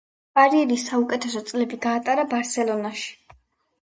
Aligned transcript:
კარიერის 0.37 0.85
საუკეთესო 0.91 1.43
წლები 1.51 1.79
გაატარა 1.85 2.25
ბარსელონაში. 2.31 3.13